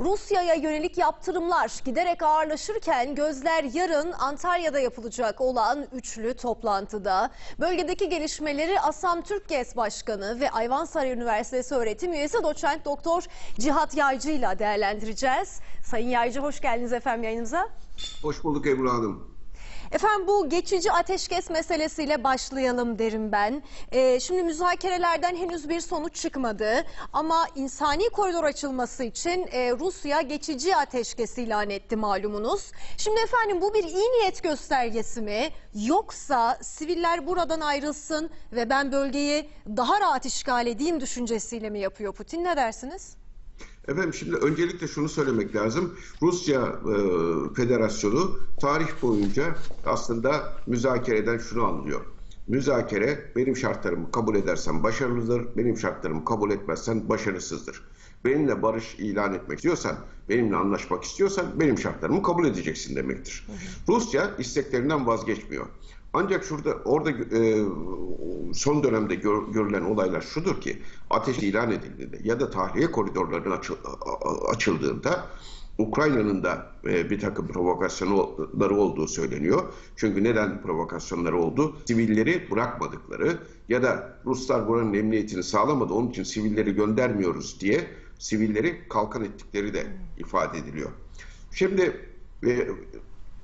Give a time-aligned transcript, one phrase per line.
[0.00, 7.30] Rusya'ya yönelik yaptırımlar giderek ağırlaşırken gözler yarın Antalya'da yapılacak olan üçlü toplantıda.
[7.60, 13.24] Bölgedeki gelişmeleri Asam Türkgez Başkanı ve Ayvansaray Üniversitesi öğretim üyesi doçent doktor
[13.58, 15.60] Cihat Yaycı ile değerlendireceğiz.
[15.84, 17.68] Sayın Yaycı hoş geldiniz efendim yayınımıza.
[18.22, 19.37] Hoş bulduk Ebru Hanım.
[19.92, 23.62] Efendim bu geçici ateşkes meselesiyle başlayalım derim ben.
[23.92, 30.76] Ee, şimdi müzakerelerden henüz bir sonuç çıkmadı ama insani koridor açılması için e, Rusya geçici
[30.76, 32.72] ateşkes ilan etti malumunuz.
[32.96, 39.50] Şimdi efendim bu bir iyi niyet göstergesi mi yoksa siviller buradan ayrılsın ve ben bölgeyi
[39.66, 43.16] daha rahat işgal edeyim düşüncesiyle mi yapıyor Putin ne dersiniz?
[43.88, 45.94] Efendim şimdi öncelikle şunu söylemek lazım.
[46.22, 46.94] Rusya e,
[47.54, 52.00] Federasyonu tarih boyunca aslında müzakereden şunu anlıyor.
[52.48, 57.82] Müzakere benim şartlarımı kabul edersen başarılıdır, benim şartlarımı kabul etmezsen başarısızdır.
[58.24, 59.96] Benimle barış ilan etmek istiyorsan,
[60.28, 63.46] benimle anlaşmak istiyorsan benim şartlarımı kabul edeceksin demektir.
[63.88, 65.66] Rusya isteklerinden vazgeçmiyor.
[66.12, 67.64] Ancak şurada orada e,
[68.54, 70.78] son dönemde gör, görülen olaylar şudur ki
[71.10, 73.74] ateş ilan edildiğinde ya da tahliye koridorlarının açı,
[74.48, 75.26] açıldığında
[75.78, 79.62] Ukrayna'nın da e, bir takım provokasyonları olduğu söyleniyor.
[79.96, 81.76] Çünkü neden provokasyonları oldu?
[81.84, 87.86] Sivilleri bırakmadıkları ya da Ruslar buranın emniyetini sağlamadı onun için sivilleri göndermiyoruz diye
[88.18, 89.86] sivilleri kalkan ettikleri de
[90.18, 90.90] ifade ediliyor.
[91.52, 92.00] Şimdi
[92.46, 92.68] e,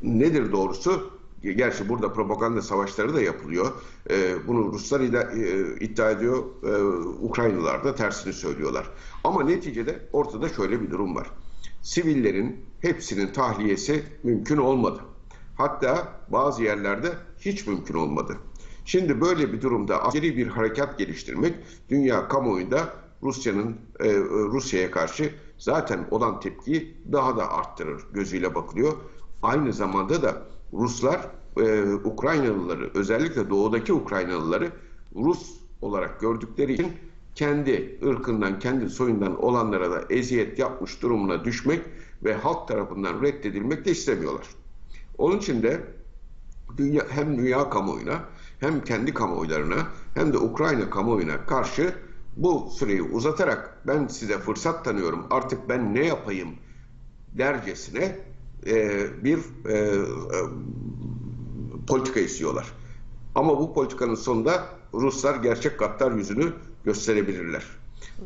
[0.02, 1.13] nedir doğrusu?
[1.52, 3.72] Gerçi burada propaganda savaşları da yapılıyor.
[4.10, 6.82] Ee, bunu Ruslar ida, e, iddia ediyor, ee,
[7.24, 8.90] Ukraynalılar da tersini söylüyorlar.
[9.24, 11.30] Ama neticede ortada şöyle bir durum var.
[11.82, 15.00] Sivillerin hepsinin tahliyesi mümkün olmadı.
[15.56, 18.36] Hatta bazı yerlerde hiç mümkün olmadı.
[18.84, 21.54] Şimdi böyle bir durumda askeri bir harekat geliştirmek
[21.90, 28.92] dünya kamuoyunda Rusya'nın e, Rusya'ya karşı zaten olan tepkiyi daha da arttırır gözüyle bakılıyor.
[29.42, 30.42] Aynı zamanda da
[30.74, 34.72] Ruslar e, Ukraynalıları özellikle doğudaki Ukraynalıları
[35.14, 35.50] Rus
[35.82, 36.92] olarak gördükleri için
[37.34, 41.82] kendi ırkından, kendi soyundan olanlara da eziyet yapmış durumuna düşmek
[42.24, 44.46] ve halk tarafından reddedilmek de istemiyorlar.
[45.18, 45.80] Onun için de
[46.76, 48.24] dünya, hem dünya kamuoyuna
[48.60, 51.94] hem kendi kamuoylarına hem de Ukrayna kamuoyuna karşı
[52.36, 56.48] bu süreyi uzatarak ben size fırsat tanıyorum artık ben ne yapayım
[57.32, 58.18] dercesine
[58.66, 59.38] e, bir
[59.68, 59.94] e, e,
[61.86, 62.72] politika istiyorlar.
[63.34, 66.52] Ama bu politikanın sonunda Ruslar gerçek gaddar yüzünü
[66.84, 67.64] gösterebilirler.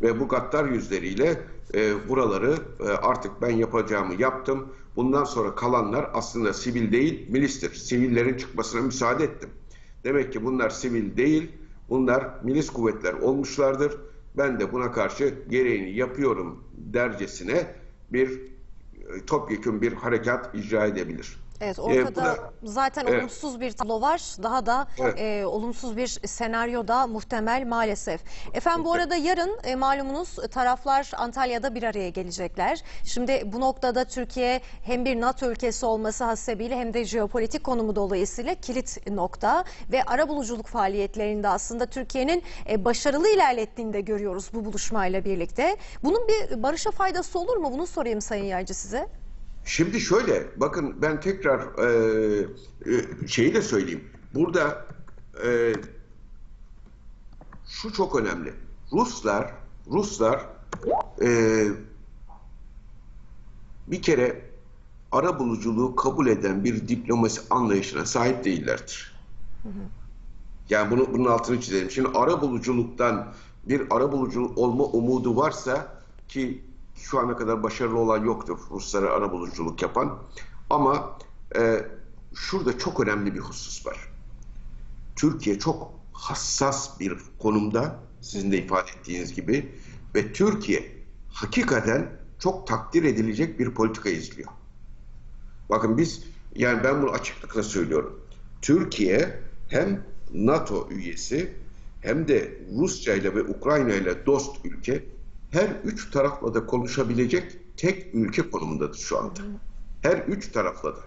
[0.03, 1.43] Ve bu gaddar yüzleriyle
[1.75, 4.69] e, buraları e, artık ben yapacağımı yaptım.
[4.97, 7.75] Bundan sonra kalanlar aslında sivil değil, milistir.
[7.75, 9.51] Sivillerin çıkmasına müsaade ettim.
[10.05, 11.53] Demek ki bunlar sivil değil,
[11.91, 13.97] bunlar milis kuvvetler olmuşlardır.
[14.37, 17.67] Ben de buna karşı gereğini yapıyorum dercesine
[18.13, 18.41] bir
[19.27, 21.37] topyekun bir harekat icra edebilir.
[21.61, 23.19] Evet Ee, ortada da- zaten Evet.
[23.21, 24.21] olumsuz bir tablo var.
[24.43, 25.21] Daha da Evet.
[25.21, 28.21] e, olumsuz bir senaryo da muhtemel maalesef.
[28.55, 32.83] Efendim bu arada yarın e, malumunuz taraflar Antalya'da bir araya gelecekler.
[33.05, 38.55] Şimdi bu noktada Türkiye hem bir NATO ülkesi olması hasebiyle hem de jeopolitik konumu dolayısıyla
[38.55, 45.25] kilit nokta ve ara buluculuk faaliyetlerinde aslında Türkiye'nin e, başarılı ilerlettiğini de görüyoruz bu buluşmayla
[45.25, 45.77] birlikte.
[46.05, 47.73] Bunun bir barışa faydası olur mu?
[47.73, 49.09] Bunu sorayım Sayın Yaycı size.
[49.69, 52.47] Şimdi şöyle, bakın ben tekrar e,
[52.87, 54.05] e, şeyi de söyleyeyim.
[54.35, 54.87] Burada
[55.45, 55.73] e,
[57.69, 58.55] şu çok önemli.
[58.93, 59.53] Ruslar,
[59.91, 60.47] Ruslar
[61.23, 61.29] e,
[63.87, 64.51] bir kere
[65.13, 69.15] ara buluculuğu kabul eden bir diplomasi anlayışına sahip değillerdir.
[70.71, 71.91] Yani bunu bunun altını çizelim.
[71.91, 73.33] Şimdi ara buluculuktan
[73.65, 76.68] bir ara bulucu olma umudu varsa ki
[77.03, 80.19] şu ana kadar başarılı olan yoktur Ruslara ara buluculuk yapan.
[80.71, 81.19] Ama
[81.57, 81.87] e,
[82.35, 84.13] şurada çok önemli bir husus var.
[85.17, 89.73] Türkiye çok hassas bir konumda sizin de ifade ettiğiniz gibi
[90.15, 90.93] ve Türkiye
[91.33, 94.49] hakikaten çok takdir edilecek bir politika izliyor.
[95.71, 96.25] Bakın biz
[96.55, 98.21] yani ben bunu açıklıkla söylüyorum.
[98.63, 101.55] Türkiye hem NATO üyesi
[102.01, 105.05] hem de Rusya ile ve Ukrayna ile dost ülke
[105.51, 109.41] her üç tarafla da konuşabilecek tek ülke konumundadır şu anda.
[110.03, 111.01] Her üç tarafla da.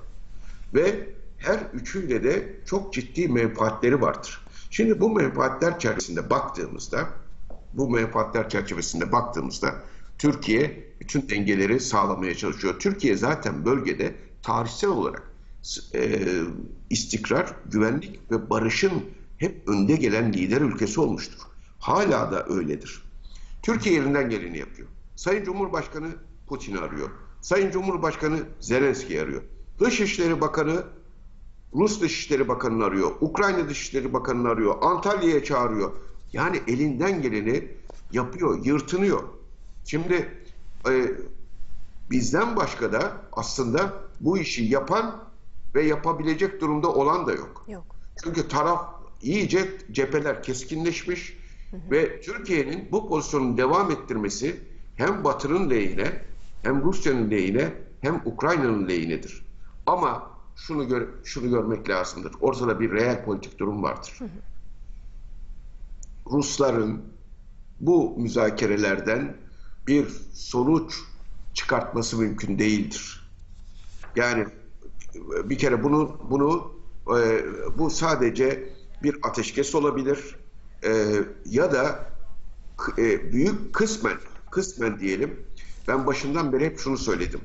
[0.73, 4.41] Ve her üçüyle de çok ciddi menfaatleri vardır.
[4.69, 7.09] Şimdi bu menfaatler çerçevesinde baktığımızda
[7.73, 9.75] bu menfaatler çerçevesinde baktığımızda
[10.17, 12.79] Türkiye bütün dengeleri sağlamaya çalışıyor.
[12.79, 15.31] Türkiye zaten bölgede tarihsel olarak
[15.93, 16.19] e,
[16.89, 18.91] istikrar, güvenlik ve barışın
[19.37, 21.39] hep önde gelen lider ülkesi olmuştur.
[21.79, 23.03] Hala da öyledir.
[23.61, 24.87] Türkiye elinden geleni yapıyor.
[25.15, 26.09] Sayın Cumhurbaşkanı
[26.47, 27.09] Putin'i arıyor.
[27.41, 29.41] Sayın Cumhurbaşkanı Zelenski'yi arıyor.
[29.79, 30.83] Dışişleri Bakanı
[31.73, 33.11] Rus Dışişleri Bakanı'nı arıyor.
[33.21, 34.75] Ukrayna Dışişleri Bakanı'nı arıyor.
[34.81, 35.91] Antalya'ya çağırıyor.
[36.33, 37.67] Yani elinden geleni
[38.11, 39.23] yapıyor, yırtınıyor.
[39.85, 40.29] Şimdi
[40.89, 41.11] e,
[42.11, 45.23] bizden başka da aslında bu işi yapan
[45.75, 47.65] ve yapabilecek durumda olan da yok.
[47.67, 47.95] Yok.
[48.23, 48.85] Çünkü taraf
[49.21, 51.37] iyice cepheler keskinleşmiş
[51.73, 54.61] ve Türkiye'nin bu pozisyonu devam ettirmesi
[54.95, 56.21] hem Batı'nın lehine
[56.63, 59.45] hem Rusya'nın lehine hem Ukrayna'nın lehinedir.
[59.85, 62.33] Ama şunu gör, şunu görmek lazımdır.
[62.41, 64.19] Ortada bir reel politik durum vardır.
[66.31, 67.01] Rusların
[67.79, 69.37] bu müzakerelerden
[69.87, 70.99] bir sonuç
[71.53, 73.31] çıkartması mümkün değildir.
[74.15, 74.47] Yani
[75.43, 76.71] bir kere bunu bunu
[77.17, 77.45] e,
[77.77, 78.69] bu sadece
[79.03, 80.40] bir ateşkes olabilir
[80.83, 82.05] E, ya da
[82.97, 84.17] e, büyük kısmen
[84.51, 85.39] kısmen diyelim
[85.87, 87.41] ben başından beri hep şunu söyledim.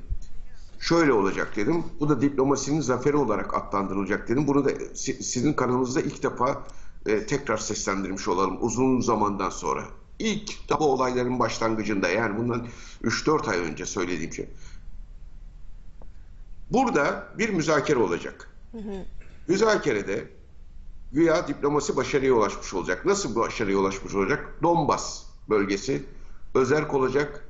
[0.80, 1.84] Şöyle olacak dedim.
[2.00, 4.46] Bu da diplomasinin zaferi olarak adlandırılacak dedim.
[4.46, 6.62] Bunu da si- sizin kanalınızda ilk defa
[7.06, 9.84] e, tekrar seslendirmiş olalım uzun zamandan sonra.
[10.18, 12.66] İlk daha bu olayların başlangıcında yani bundan
[13.04, 14.48] 3-4 ay önce söylediğim şey.
[16.70, 18.50] Burada bir müzakere olacak.
[19.48, 20.28] Müzakerede
[21.12, 23.06] güya diplomasi başarıya ulaşmış olacak.
[23.06, 24.54] Nasıl başarıya ulaşmış olacak?
[24.62, 26.02] Donbas bölgesi
[26.54, 27.44] özerk olacak.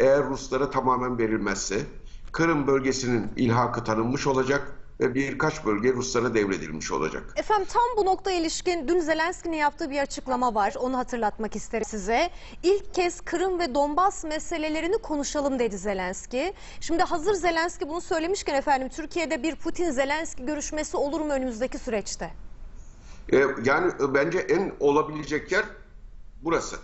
[0.00, 1.86] Eğer Ruslara tamamen verilmezse
[2.32, 7.22] Kırım bölgesinin ilhakı tanınmış olacak ve birkaç bölge Ruslara devredilmiş olacak.
[7.36, 10.74] Efendim tam bu noktaya ilişkin dün Zelenski'nin yaptığı bir açıklama var.
[10.80, 12.30] Onu hatırlatmak isterim size.
[12.62, 16.54] İlk kez Kırım ve Donbas meselelerini konuşalım dedi Zelenski.
[16.80, 22.30] Şimdi hazır Zelenski bunu söylemişken efendim Türkiye'de bir Putin-Zelenski görüşmesi olur mu önümüzdeki süreçte?
[23.32, 25.64] E, yani bence en olabilecek yer
[26.42, 26.76] burası.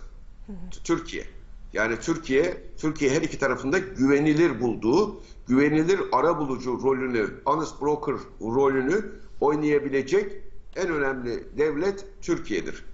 [0.47, 1.25] T- Türkiye.
[1.73, 9.05] Yani Türkiye, Türkiye her iki tarafında güvenilir bulduğu, güvenilir ara bulucu rolünü, honest broker rolünü
[9.41, 10.31] oynayabilecek
[10.75, 12.85] en önemli devlet Türkiye'dir.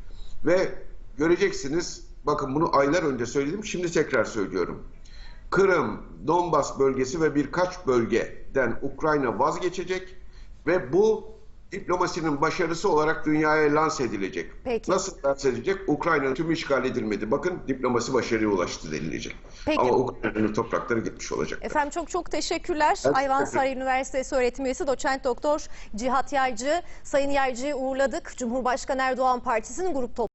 [0.45, 0.69] Ve
[1.17, 4.83] göreceksiniz, bakın bunu aylar önce söyledim, şimdi tekrar söylüyorum.
[5.49, 10.15] Kırım, Donbas bölgesi ve birkaç bölgeden Ukrayna vazgeçecek
[10.67, 11.36] ve bu
[11.71, 14.51] diplomasinin başarısı olarak dünyaya lanse edilecek.
[14.63, 14.91] Peki.
[14.91, 15.77] Nasıl lanse edilecek?
[15.87, 17.31] Ukrayna'nın tüm işgal edilmedi.
[17.31, 19.35] Bakın diplomasi başarıya ulaştı denilecek.
[19.65, 19.79] Peki.
[19.79, 21.59] Ama Ukrayna'nın toprakları gitmiş olacak.
[21.61, 22.97] Efendim çok çok teşekkürler.
[23.05, 25.65] Ben Ayvansaray Üniversitesi öğretim üyesi doçent doktor
[25.95, 26.81] Cihat Yaycı.
[27.03, 28.37] Sayın Yaycı'yı uğurladık.
[28.37, 30.26] Cumhurbaşkanı Erdoğan Partisi'nin grup toplantısı.